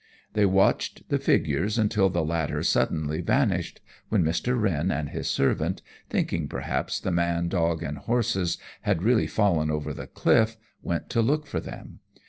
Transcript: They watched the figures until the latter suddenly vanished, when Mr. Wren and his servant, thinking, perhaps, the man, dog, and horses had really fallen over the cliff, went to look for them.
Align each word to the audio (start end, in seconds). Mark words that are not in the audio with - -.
They 0.33 0.47
watched 0.47 1.07
the 1.09 1.19
figures 1.19 1.77
until 1.77 2.09
the 2.09 2.25
latter 2.25 2.63
suddenly 2.63 3.21
vanished, 3.21 3.81
when 4.09 4.23
Mr. 4.23 4.59
Wren 4.59 4.89
and 4.89 5.09
his 5.09 5.27
servant, 5.29 5.83
thinking, 6.09 6.47
perhaps, 6.47 6.99
the 6.99 7.11
man, 7.11 7.49
dog, 7.49 7.83
and 7.83 7.99
horses 7.99 8.57
had 8.81 9.03
really 9.03 9.27
fallen 9.27 9.69
over 9.69 9.93
the 9.93 10.07
cliff, 10.07 10.57
went 10.81 11.11
to 11.11 11.21
look 11.21 11.45
for 11.45 11.59
them. 11.59 11.99